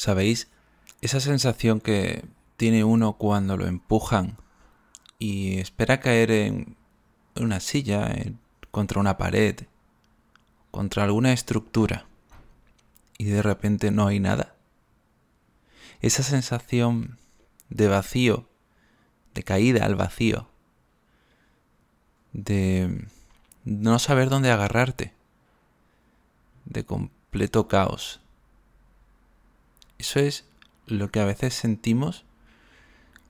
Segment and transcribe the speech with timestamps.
[0.00, 0.48] ¿Sabéis?
[1.02, 2.24] Esa sensación que
[2.56, 4.38] tiene uno cuando lo empujan
[5.18, 6.74] y espera caer en
[7.36, 8.10] una silla,
[8.70, 9.56] contra una pared,
[10.70, 12.06] contra alguna estructura
[13.18, 14.54] y de repente no hay nada.
[16.00, 17.18] Esa sensación
[17.68, 18.48] de vacío,
[19.34, 20.48] de caída al vacío,
[22.32, 23.06] de
[23.66, 25.12] no saber dónde agarrarte,
[26.64, 28.22] de completo caos.
[30.00, 30.44] Eso es
[30.86, 32.24] lo que a veces sentimos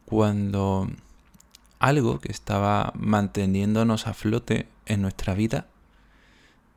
[0.05, 0.89] cuando
[1.81, 5.67] algo que estaba manteniéndonos a flote en nuestra vida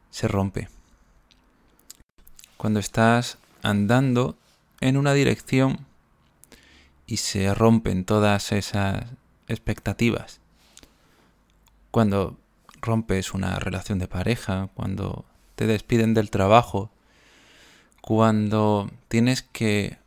[0.09, 0.67] se rompe.
[2.57, 4.35] Cuando estás andando
[4.81, 5.85] en una dirección
[7.05, 9.05] y se rompen todas esas
[9.47, 10.39] expectativas.
[11.91, 12.39] Cuando
[12.81, 15.23] rompes una relación de pareja, cuando
[15.53, 16.89] te despiden del trabajo,
[18.03, 19.97] cuando tienes que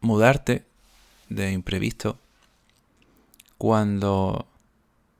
[0.00, 0.64] mudarte
[1.28, 2.16] de imprevisto,
[3.58, 4.46] cuando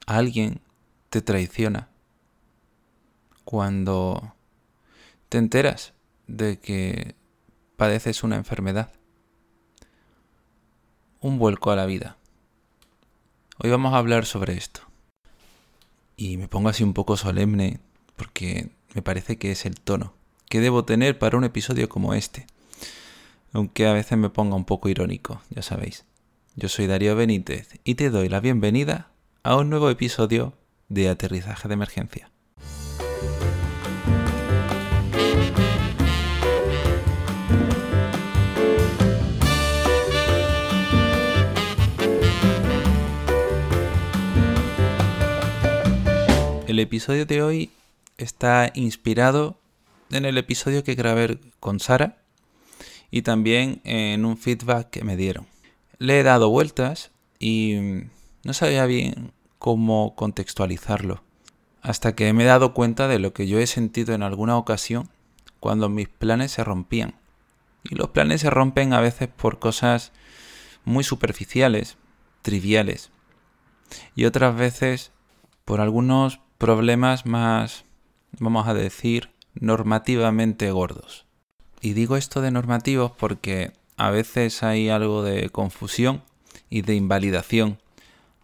[0.06, 0.60] alguien
[1.08, 1.88] te traiciona,
[3.44, 4.36] cuando
[5.28, 5.92] te enteras
[6.28, 7.16] de que
[7.76, 8.92] padeces una enfermedad,
[11.18, 12.16] un vuelco a la vida.
[13.58, 14.82] Hoy vamos a hablar sobre esto.
[16.16, 17.80] Y me pongo así un poco solemne
[18.14, 20.19] porque me parece que es el tono
[20.50, 22.44] que debo tener para un episodio como este.
[23.52, 26.04] Aunque a veces me ponga un poco irónico, ya sabéis.
[26.56, 29.12] Yo soy Darío Benítez y te doy la bienvenida
[29.44, 30.54] a un nuevo episodio
[30.88, 32.30] de Aterrizaje de Emergencia.
[46.66, 47.70] El episodio de hoy
[48.18, 49.59] está inspirado
[50.10, 52.18] en el episodio que grabé con Sara
[53.10, 55.46] y también en un feedback que me dieron.
[55.98, 57.76] Le he dado vueltas y
[58.44, 61.22] no sabía bien cómo contextualizarlo,
[61.82, 65.08] hasta que me he dado cuenta de lo que yo he sentido en alguna ocasión
[65.60, 67.14] cuando mis planes se rompían.
[67.84, 70.12] Y los planes se rompen a veces por cosas
[70.84, 71.96] muy superficiales,
[72.42, 73.10] triviales,
[74.14, 75.12] y otras veces
[75.64, 77.84] por algunos problemas más,
[78.38, 81.26] vamos a decir, normativamente gordos.
[81.80, 86.22] Y digo esto de normativos porque a veces hay algo de confusión
[86.68, 87.78] y de invalidación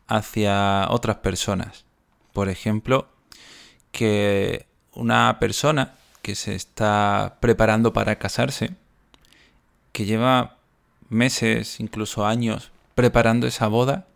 [0.07, 1.85] hacia otras personas.
[2.33, 3.09] Por ejemplo,
[3.93, 8.75] que una persona que se está preparando para casarse,
[9.93, 10.59] que lleva
[11.09, 14.07] meses, incluso años, preparando esa boda,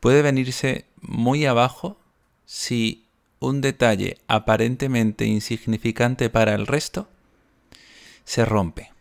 [0.00, 1.96] puede venirse muy abajo
[2.44, 3.01] si
[3.42, 7.08] un detalle aparentemente insignificante para el resto
[8.24, 8.92] se rompe.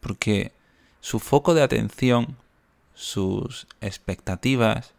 [0.00, 0.52] Porque
[1.00, 2.36] su foco de atención,
[2.94, 4.92] sus expectativas,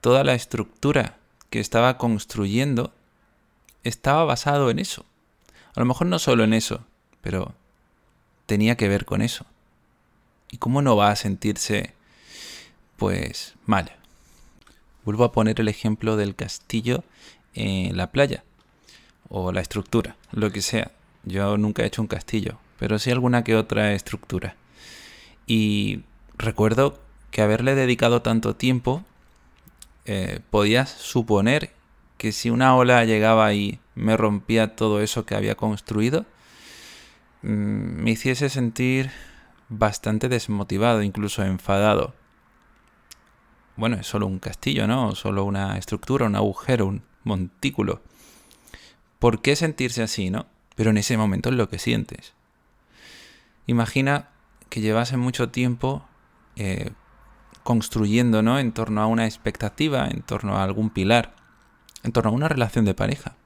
[0.00, 1.18] toda la estructura
[1.50, 2.92] que estaba construyendo
[3.84, 5.04] estaba basado en eso.
[5.74, 6.84] A lo mejor no solo en eso,
[7.20, 7.54] pero
[8.46, 9.44] tenía que ver con eso.
[10.50, 11.94] ¿Y cómo no va a sentirse,
[12.96, 13.92] pues, mal?
[15.04, 17.04] Vuelvo a poner el ejemplo del castillo
[17.54, 18.44] en la playa
[19.28, 20.92] o la estructura, lo que sea.
[21.24, 24.56] Yo nunca he hecho un castillo, pero sí alguna que otra estructura.
[25.46, 26.02] Y
[26.36, 26.98] recuerdo
[27.30, 29.04] que haberle dedicado tanto tiempo,
[30.04, 31.72] eh, podías suponer
[32.18, 36.26] que si una ola llegaba y me rompía todo eso que había construido,
[37.42, 37.48] mm,
[38.02, 39.10] me hiciese sentir
[39.68, 42.14] bastante desmotivado, incluso enfadado.
[43.76, 45.14] Bueno, es solo un castillo, ¿no?
[45.14, 48.00] Solo una estructura, un agujero, un, montículo.
[49.18, 50.46] ¿Por qué sentirse así, no?
[50.74, 52.34] Pero en ese momento es lo que sientes.
[53.66, 54.30] Imagina
[54.68, 56.04] que llevase mucho tiempo
[56.56, 56.90] eh,
[57.62, 58.58] construyendo, ¿no?
[58.58, 61.34] En torno a una expectativa, en torno a algún pilar,
[62.02, 63.36] en torno a una relación de pareja.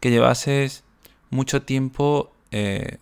[0.00, 0.84] Que llevases
[1.30, 2.98] mucho tiempo eh,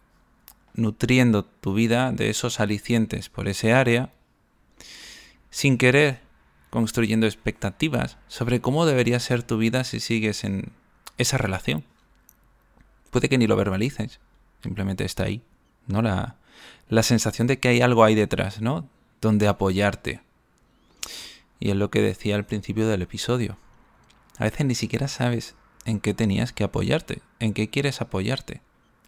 [0.74, 4.10] nutriendo tu vida de esos alicientes por ese área,
[5.50, 6.20] sin querer
[6.72, 10.72] construyendo expectativas sobre cómo debería ser tu vida si sigues en
[11.18, 11.84] esa relación.
[13.10, 14.20] Puede que ni lo verbalices,
[14.62, 15.42] simplemente está ahí,
[15.86, 16.00] ¿no?
[16.00, 16.36] La,
[16.88, 18.88] la sensación de que hay algo ahí detrás, ¿no?
[19.20, 20.22] Donde apoyarte.
[21.60, 23.58] Y es lo que decía al principio del episodio.
[24.38, 25.54] A veces ni siquiera sabes
[25.84, 28.62] en qué tenías que apoyarte, en qué quieres apoyarte,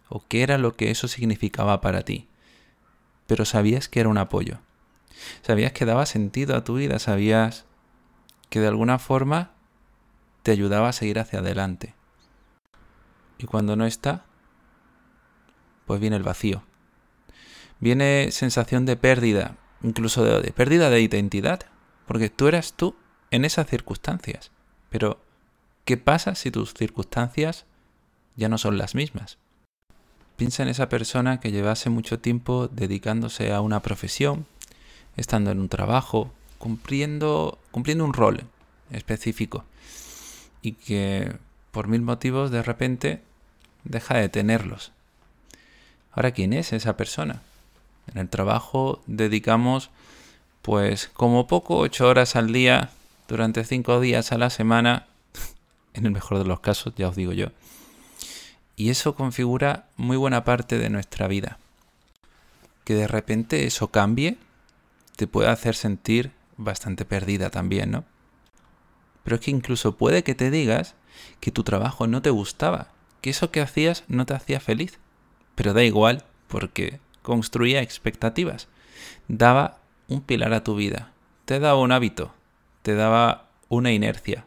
[0.07, 2.27] o qué era lo que eso significaba para ti.
[3.25, 4.59] Pero sabías que era un apoyo.
[5.41, 7.65] Sabías que daba sentido a tu vida, sabías
[8.49, 9.51] que de alguna forma
[10.43, 11.95] te ayudaba a seguir hacia adelante.
[13.37, 14.25] Y cuando no está,
[15.85, 16.63] pues viene el vacío.
[17.79, 21.61] viene sensación de pérdida, incluso de, pérdida de identidad,
[22.07, 22.95] porque tú eras tú
[23.31, 24.51] en esas circunstancias.
[24.89, 25.19] Pero,
[25.83, 27.65] ¿qué pasa si tus circunstancias
[28.35, 29.37] ya no son las mismas?
[30.37, 34.45] Piensa en esa persona que llevase mucho tiempo dedicándose a una profesión,
[35.17, 38.43] estando en un trabajo, cumpliendo, cumpliendo un rol
[38.91, 39.63] específico
[40.61, 41.35] y que
[41.71, 43.21] por mil motivos de repente
[43.83, 44.91] deja de tenerlos.
[46.11, 47.41] Ahora, ¿quién es esa persona?
[48.11, 49.89] En el trabajo dedicamos,
[50.61, 52.91] pues, como poco, ocho horas al día
[53.27, 55.07] durante cinco días a la semana,
[55.93, 57.47] en el mejor de los casos, ya os digo yo.
[58.75, 61.57] Y eso configura muy buena parte de nuestra vida.
[62.83, 64.37] Que de repente eso cambie,
[65.15, 68.05] te puede hacer sentir bastante perdida también, ¿no?
[69.23, 70.95] Pero es que incluso puede que te digas
[71.39, 72.89] que tu trabajo no te gustaba,
[73.21, 74.99] que eso que hacías no te hacía feliz.
[75.55, 78.67] Pero da igual, porque construía expectativas,
[79.27, 81.11] daba un pilar a tu vida,
[81.45, 82.33] te daba un hábito,
[82.83, 84.45] te daba una inercia.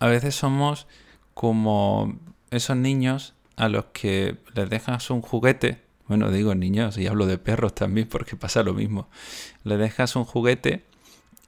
[0.00, 0.86] A veces somos
[1.34, 2.18] como
[2.50, 7.38] esos niños a los que les dejas un juguete, bueno, digo niños y hablo de
[7.38, 9.08] perros también porque pasa lo mismo,
[9.64, 10.84] le dejas un juguete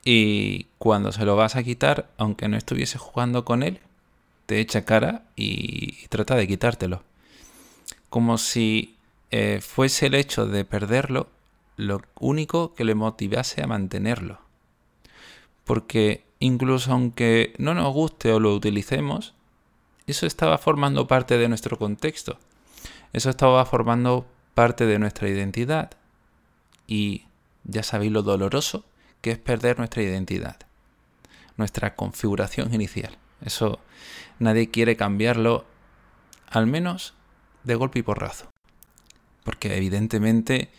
[0.04, 3.80] y cuando se lo vas a quitar, aunque no estuviese jugando con él,
[4.46, 7.02] te echa cara y, trata de quitártelo.
[8.08, 8.94] Como si
[9.32, 11.28] eh, fuese el hecho de perderlo
[11.76, 14.38] lo único que le motivase a mantenerlo.
[15.64, 19.34] Porque incluso aunque no nos guste o lo utilicemos,
[20.06, 22.38] eso estaba formando parte de nuestro contexto.
[23.12, 24.26] Eso estaba formando
[24.56, 25.90] parte de nuestra identidad.
[26.86, 27.26] Y
[27.64, 28.86] ya sabéis lo doloroso
[29.20, 30.56] que es perder nuestra identidad,
[31.58, 33.18] nuestra configuración inicial.
[33.42, 33.80] Eso
[34.38, 35.66] nadie quiere cambiarlo,
[36.48, 37.12] al menos
[37.64, 38.50] de golpe y porrazo.
[39.44, 40.70] Porque evidentemente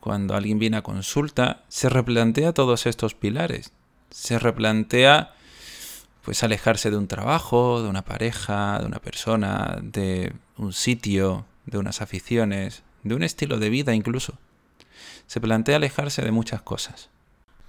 [0.00, 3.72] cuando alguien viene a consulta se replantea todos estos pilares.
[4.10, 5.34] Se replantea
[6.22, 11.76] pues alejarse de un trabajo, de una pareja, de una persona, de un sitio, de
[11.76, 14.38] unas aficiones, de un estilo de vida incluso.
[15.26, 17.10] Se plantea alejarse de muchas cosas.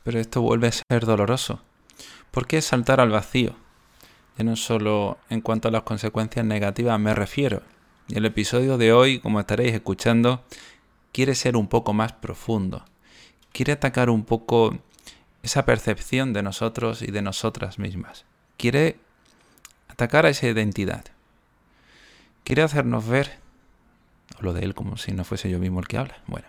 [0.03, 1.61] Pero esto vuelve a ser doloroso.
[2.31, 3.55] ¿Por qué saltar al vacío?
[4.37, 7.61] Ya no solo en cuanto a las consecuencias negativas me refiero.
[8.07, 10.43] Y el episodio de hoy, como estaréis escuchando,
[11.11, 12.85] quiere ser un poco más profundo.
[13.51, 14.77] Quiere atacar un poco
[15.43, 18.25] esa percepción de nosotros y de nosotras mismas.
[18.57, 18.97] Quiere
[19.87, 21.05] atacar a esa identidad.
[22.43, 23.37] Quiere hacernos ver,
[24.39, 26.47] hablo de él como si no fuese yo mismo el que habla, bueno,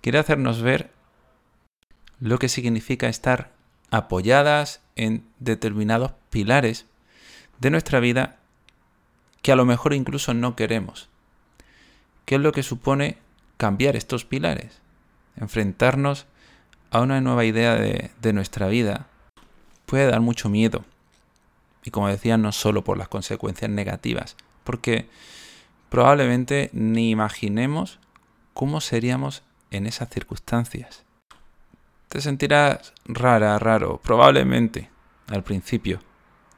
[0.00, 0.92] quiere hacernos ver
[2.20, 3.50] lo que significa estar
[3.90, 6.86] apoyadas en determinados pilares
[7.58, 8.38] de nuestra vida
[9.42, 11.08] que a lo mejor incluso no queremos.
[12.24, 13.18] ¿Qué es lo que supone
[13.56, 14.80] cambiar estos pilares?
[15.36, 16.26] Enfrentarnos
[16.92, 19.08] a una nueva idea de, de nuestra vida
[19.86, 20.84] puede dar mucho miedo.
[21.84, 25.08] Y como decía, no solo por las consecuencias negativas, porque
[25.92, 27.98] probablemente ni imaginemos
[28.54, 31.04] cómo seríamos en esas circunstancias.
[32.08, 34.88] Te sentirás rara, raro, probablemente
[35.26, 36.00] al principio,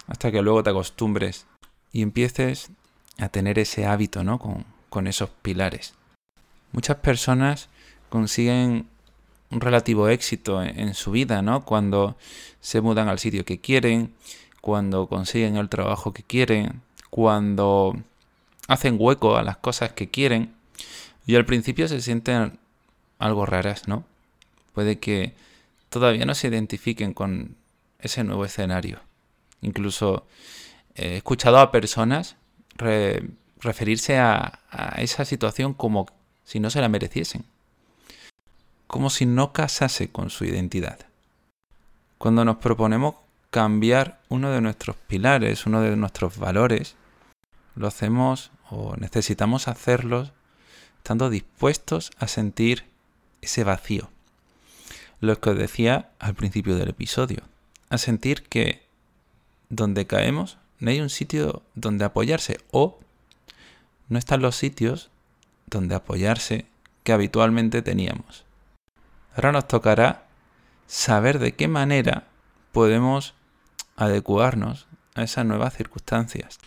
[0.07, 1.49] hasta que luego te acostumbres
[1.91, 2.71] y empieces
[3.19, 4.39] a tener ese hábito, ¿no?
[4.39, 5.95] Con, esos pilares.
[6.71, 7.69] Muchas personas
[8.11, 8.87] consiguen
[9.51, 11.65] un relativo éxito en, en, su vida, ¿no?
[11.65, 12.17] Cuando
[12.61, 14.15] se mudan al sitio que quieren,
[14.61, 17.97] cuando consiguen el trabajo que quieren, cuando
[18.69, 20.55] hacen hueco a las cosas que quieren.
[21.27, 22.59] Y al principio se sienten
[23.19, 24.05] algo raras, ¿no?
[24.73, 25.35] Puede que
[25.89, 27.57] todavía no se identifiquen con
[27.99, 29.01] ese nuevo escenario.
[29.63, 30.27] Incluso
[30.95, 32.37] he escuchado a personas
[33.61, 36.07] referirse a, a esa situación como
[36.45, 37.45] si no se la mereciesen.
[38.87, 40.99] Como si no casase con su identidad.
[42.19, 43.15] Cuando nos proponemos
[43.51, 46.97] cambiar uno de nuestros pilares, uno de nuestros valores,
[47.75, 50.31] lo hacemos o necesitamos hacerlo
[50.99, 52.85] estando dispuestos a sentir
[53.43, 54.09] ese vacío,
[55.21, 57.43] lo que os decía al principio del episodio,
[57.91, 58.83] a sentir que
[59.69, 62.99] donde caemos no hay un sitio donde apoyarse o
[64.09, 65.11] no están los sitios
[65.67, 66.67] donde apoyarse
[67.03, 68.45] que habitualmente teníamos.
[69.35, 70.25] Ahora nos tocará
[70.87, 72.25] saber de qué manera
[72.73, 73.35] podemos
[73.97, 76.59] adecuarnos a esas nuevas circunstancias.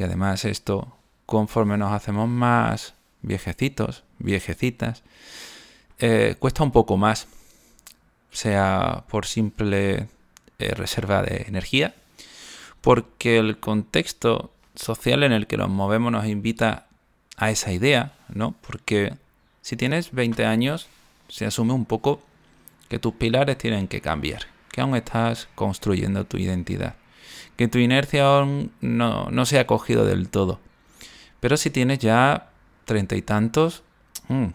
[0.00, 5.02] Que además esto, conforme nos hacemos más viejecitos, viejecitas,
[5.98, 7.28] eh, cuesta un poco más
[8.30, 10.08] sea por simple
[10.58, 11.94] eh, reserva de energía,
[12.80, 16.86] porque el contexto social en el que nos movemos nos invita
[17.36, 18.54] a esa idea, ¿no?
[18.66, 19.12] Porque
[19.60, 20.88] Si tienes 20 años,
[21.28, 22.22] se asume un poco
[22.88, 26.94] que tus pilares tienen que cambiar, que aún estás construyendo tu identidad,
[27.56, 30.60] que tu inercia aún no, se ha cogido del todo.
[31.40, 32.50] Pero si tienes ya
[32.84, 33.82] treinta y tantos,
[34.28, 34.46] mm,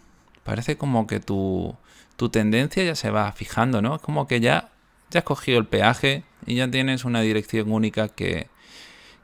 [0.44, 1.76] parece como que tu,
[2.16, 3.96] tu tendencia ya se va fijando, ¿no?
[3.96, 4.72] Es como que ya,
[5.12, 8.50] ya has cogido el peaje y ya tienes una dirección única que,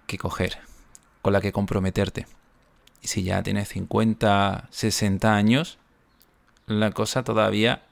[0.08, 0.60] que coger,
[1.22, 2.25] con la que comprometerte.
[3.01, 5.77] Y si ya tienes 50, 60 años,
[6.67, 7.84] la cosa todavía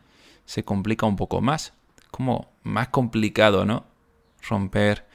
[0.45, 1.73] se complica un poco más.
[2.11, 3.85] Como más complicado, ¿no?
[4.47, 5.05] Romper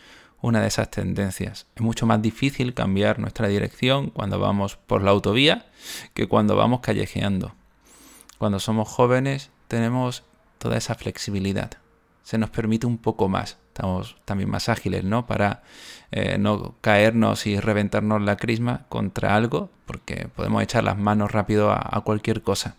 [0.45, 1.67] una de esas tendencias.
[1.75, 5.65] Es mucho más difícil cambiar nuestra dirección cuando vamos por la autovía
[6.13, 7.55] que cuando vamos callejeando.
[8.37, 10.23] Cuando somos jóvenes tenemos
[10.59, 11.71] toda esa flexibilidad.
[12.25, 13.57] Se nos permite un poco más.
[13.69, 15.27] Estamos también más ágiles, ¿no?
[15.27, 15.63] Para
[16.13, 21.73] eh, no caernos y reventarnos la crisma contra algo, porque podemos echar las manos rápido
[21.73, 22.77] a, cualquier cosa.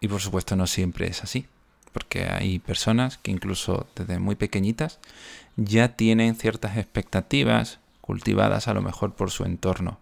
[0.00, 1.46] Y por supuesto no siempre es así,
[1.92, 5.00] porque hay personas que incluso desde muy pequeñitas
[5.56, 9.98] ya tienen ciertas expectativas cultivadas a lo mejor por su entorno,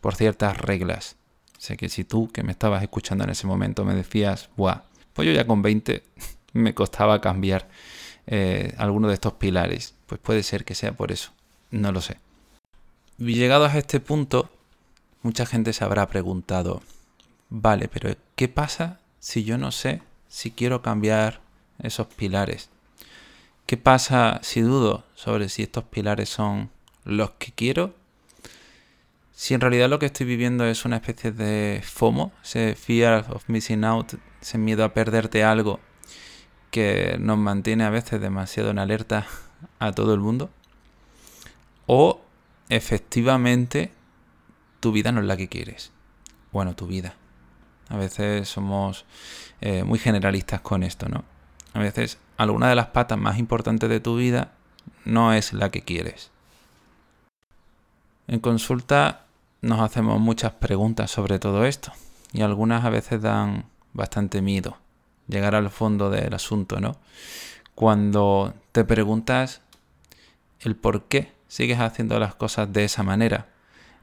[0.00, 1.16] por ciertas reglas.
[1.58, 4.82] Sé que si tú que me estabas escuchando en ese momento me decías, Buah,
[5.14, 6.04] pues yo ya con 20
[6.52, 7.68] me costaba cambiar
[8.26, 11.32] eh, alguno de estos pilares, pues puede ser que sea por eso,
[11.70, 12.18] no lo sé.
[13.18, 14.50] Y llegados a este punto,
[15.22, 16.82] mucha gente se habrá preguntado,
[17.48, 21.40] vale, pero ¿qué pasa si yo no sé si quiero cambiar
[21.78, 22.70] esos pilares?
[23.66, 26.70] ¿Qué pasa si dudo sobre si estos pilares son
[27.04, 27.94] los que quiero
[29.34, 33.48] si en realidad lo que estoy viviendo es una especie de FOMO, ese fear of
[33.48, 35.80] missing out, ese miedo a perderte algo
[36.70, 39.26] que nos mantiene a veces demasiado en alerta
[39.80, 40.50] a todo el mundo,
[41.86, 42.20] o
[42.68, 43.92] efectivamente
[44.78, 45.90] tu vida no es la que quieres.
[46.52, 47.16] Bueno, tu vida.
[47.88, 49.04] A veces somos
[49.60, 51.24] eh, muy generalistas con esto, ¿no?
[51.74, 54.52] A veces alguna de las patas más importantes de tu vida
[55.04, 56.30] no es la que quieres.
[58.26, 59.26] En consulta
[59.60, 61.92] nos hacemos muchas preguntas sobre todo esto
[62.32, 64.78] y algunas a veces dan bastante miedo
[65.28, 66.96] llegar al fondo del asunto, ¿no?
[67.74, 69.62] Cuando te preguntas
[70.60, 73.48] el por qué sigues haciendo las cosas de esa manera,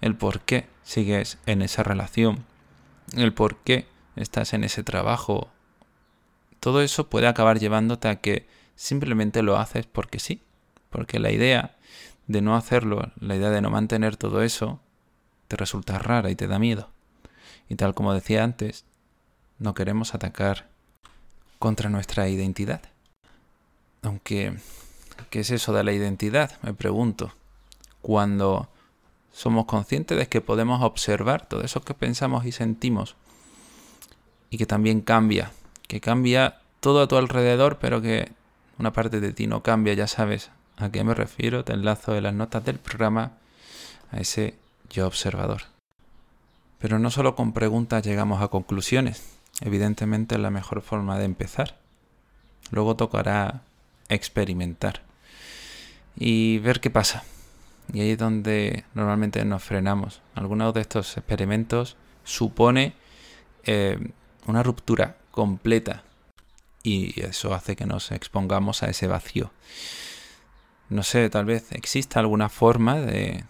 [0.02, 2.46] el por qué sigues en esa relación,
[3.16, 5.50] el por qué estás en ese trabajo,
[6.62, 10.42] todo eso puede acabar llevándote a que simplemente lo haces porque sí,
[10.92, 11.76] porque la idea
[12.28, 14.80] de no hacerlo, la idea de no mantener todo eso,
[15.48, 16.90] te resulta rara y te da miedo.
[17.68, 18.86] Y tal como decía antes,
[19.58, 20.70] no queremos atacar
[21.58, 22.82] contra nuestra identidad.
[24.04, 24.56] Aunque,
[25.32, 26.60] ¿qué es eso de la identidad?
[26.62, 27.34] Me pregunto.
[28.04, 28.70] Cuando
[29.34, 33.16] somos conscientes de que podemos observar todo eso que pensamos y sentimos
[34.52, 35.52] y que también cambia,
[35.88, 38.32] que cambia todo a tu alrededor, pero que
[38.78, 42.24] una parte de ti no cambia, ya sabes a qué me refiero, te enlazo en
[42.24, 43.34] las notas del programa
[44.12, 44.56] a ese
[44.90, 45.64] yo observador.
[46.80, 49.38] Pero no solo con preguntas llegamos a conclusiones.
[49.62, 51.78] Evidentemente es la mejor forma de empezar.
[52.72, 53.62] Luego tocará
[54.10, 55.04] experimentar
[56.16, 57.24] y ver qué pasa.
[57.94, 60.22] Y ahí es donde normalmente nos frenamos.
[60.34, 62.94] Algunos de estos experimentos supone
[63.64, 64.00] eh,
[64.48, 66.04] una ruptura completa
[66.84, 69.52] y eso hace que nos expongamos a ese vacío.
[70.90, 73.46] No sé, tal vez exista alguna forma de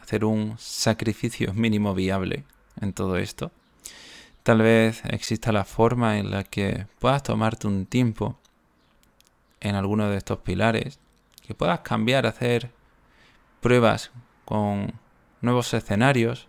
[0.00, 2.44] hacer un sacrificio mínimo viable
[2.80, 3.50] en todo esto.
[4.42, 8.38] Tal vez exista la forma en la que puedas tomarte un tiempo
[9.60, 10.98] en alguno de estos pilares,
[11.40, 12.70] que puedas cambiar, hacer
[13.60, 14.10] pruebas
[14.44, 14.92] con
[15.40, 16.48] nuevos escenarios.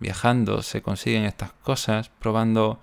[0.00, 2.80] Viajando se consiguen estas cosas, probando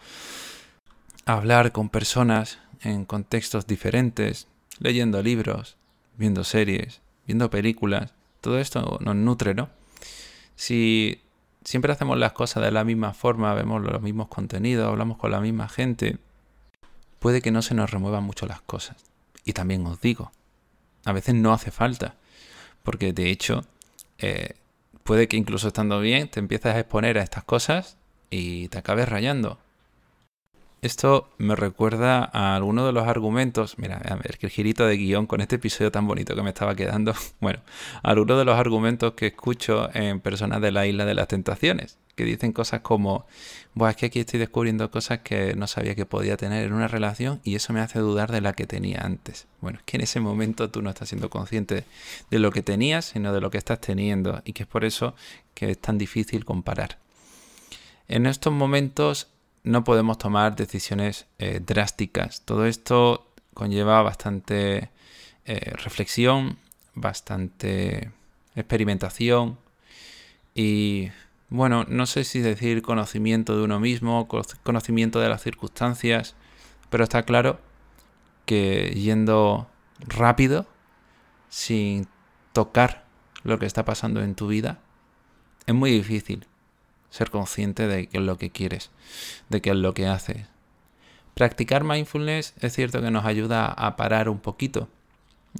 [1.25, 4.47] hablar con personas en contextos diferentes,
[4.79, 5.77] leyendo libros,
[6.17, 8.13] viendo series, viendo películas
[8.43, 9.69] todo esto nos nutre, ¿no?
[10.57, 11.21] Si
[11.63, 15.39] siempre hacemos las cosas de la misma forma, vemos los mismos contenidos, hablamos con la
[15.39, 16.17] misma gente,
[17.19, 18.97] puede que no se nos remuevan mucho las cosas.
[19.45, 20.33] Y también os digo,
[21.05, 22.15] a veces no hace falta,
[22.83, 23.63] porque de hecho
[24.17, 24.55] eh,
[25.05, 27.95] puede que incluso estando bien te empieces a exponer a estas cosas
[28.29, 29.57] y te acabes rayando.
[30.83, 34.97] Esto me recuerda a alguno de los argumentos, mira, a ver, que el girito de
[34.97, 37.61] guion con este episodio tan bonito que me estaba quedando, bueno,
[38.03, 41.99] a alguno de los argumentos que escucho en personas de la isla de las tentaciones,
[42.17, 43.25] que dicen cosas como,
[43.75, 46.89] Buah, es que aquí estoy descubriendo cosas que no sabía que podía tener en una
[46.89, 49.47] relación y eso me hace dudar de la que tenía antes.
[49.61, 51.85] Bueno, es que en ese momento tú no estás siendo consciente
[52.29, 55.15] de lo que tenías, sino de lo que estás teniendo y que es por eso
[55.53, 56.97] que es tan difícil comparar.
[58.09, 59.29] En estos momentos
[59.63, 62.41] no podemos tomar decisiones eh, drásticas.
[62.41, 64.89] Todo esto conlleva bastante
[65.45, 66.57] eh, reflexión,
[66.95, 68.11] bastante
[68.55, 69.57] experimentación
[70.53, 71.09] y
[71.49, 74.27] bueno, no sé si decir conocimiento de uno mismo,
[74.63, 76.35] conocimiento de las circunstancias,
[76.89, 77.59] pero está claro
[78.45, 79.67] que yendo
[79.99, 80.65] rápido,
[81.49, 82.07] sin
[82.53, 83.05] tocar
[83.43, 84.79] lo que está pasando en tu vida,
[85.67, 86.47] es muy difícil
[87.13, 88.89] ser consciente de qué es lo que quieres,
[89.47, 90.47] de qué es lo que haces.
[91.35, 94.89] Practicar mindfulness es cierto que nos ayuda a parar un poquito,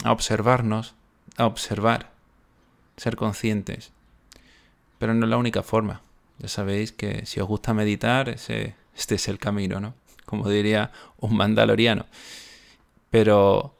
[0.03, 0.95] a observarnos,
[1.37, 2.09] a observar,
[2.97, 3.91] ser conscientes.
[4.97, 6.01] Pero no es la única forma.
[6.39, 9.93] Ya sabéis que si os gusta meditar, ese, este es el camino, ¿no?
[10.25, 12.07] Como diría un mandaloriano.
[13.11, 13.75] Pero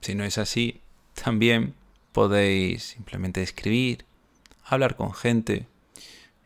[0.00, 0.80] si no es así,
[1.14, 1.74] también
[2.10, 4.04] podéis simplemente escribir,
[4.64, 5.68] hablar con gente,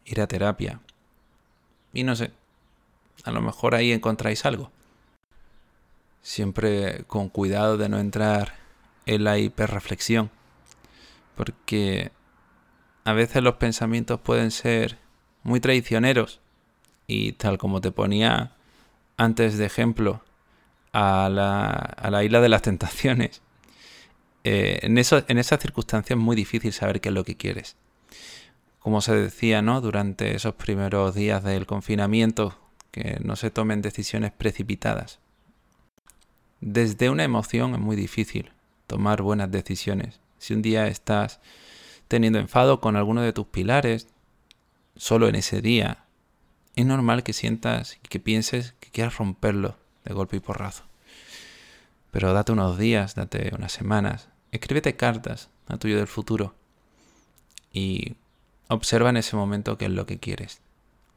[0.04, 0.80] ir a terapia.
[1.92, 2.30] Y no sé,
[3.24, 4.70] a lo mejor ahí encontráis algo.
[6.22, 8.54] Siempre con cuidado de no entrar
[9.06, 10.30] en la hiperreflexión.
[11.36, 12.12] Porque
[13.04, 14.98] a veces los pensamientos pueden ser
[15.42, 16.40] muy traicioneros.
[17.06, 18.52] Y tal como te ponía
[19.16, 20.22] antes de ejemplo
[20.92, 23.42] a la, a la isla de las tentaciones.
[24.44, 27.76] Eh, en, eso, en esas circunstancias es muy difícil saber qué es lo que quieres.
[28.80, 29.80] Como se decía, ¿no?
[29.80, 32.58] Durante esos primeros días del confinamiento,
[32.90, 35.20] que no se tomen decisiones precipitadas.
[36.60, 38.52] Desde una emoción es muy difícil
[38.86, 40.20] tomar buenas decisiones.
[40.38, 41.40] Si un día estás
[42.08, 44.08] teniendo enfado con alguno de tus pilares,
[44.96, 46.04] solo en ese día,
[46.74, 50.84] es normal que sientas y que pienses que quieras romperlo de golpe y porrazo.
[52.10, 56.54] Pero date unos días, date unas semanas, escríbete cartas a tuyo del futuro
[57.72, 58.16] y
[58.70, 60.62] observa en ese momento qué es lo que quieres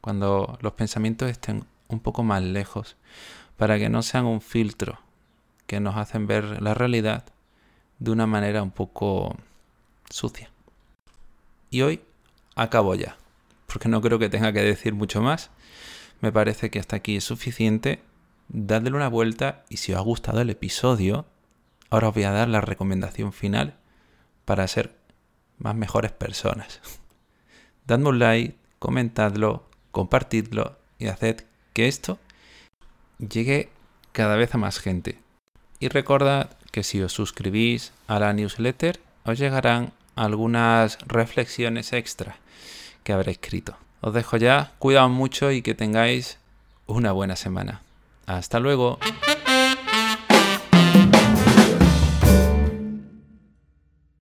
[0.04, 2.98] cuando los pensamientos estén un poco más lejos,
[3.56, 4.98] para que no sean un filtro
[5.66, 7.24] que nos hacen ver la realidad
[8.00, 9.34] de una manera un poco
[10.10, 10.50] sucia.
[11.70, 12.02] Y hoy
[12.54, 13.16] acabo ya,
[13.66, 15.48] porque no creo que tenga que decir mucho más.
[16.20, 18.02] Me parece que hasta aquí es suficiente.
[18.48, 21.24] Dadle una vuelta y si os ha gustado el episodio,
[21.88, 23.78] ahora os voy a dar la recomendación final
[24.44, 24.98] para ser
[25.56, 26.82] más mejores personas.
[27.86, 31.44] Dadme un like, comentadlo, compartidlo y haced
[31.74, 32.18] que esto
[33.18, 33.68] llegue
[34.12, 35.18] cada vez a más gente.
[35.80, 42.36] Y recordad que si os suscribís a la newsletter os llegarán algunas reflexiones extra
[43.02, 43.76] que habré escrito.
[44.00, 46.38] Os dejo ya, cuidado mucho y que tengáis
[46.86, 47.82] una buena semana.
[48.26, 48.98] Hasta luego.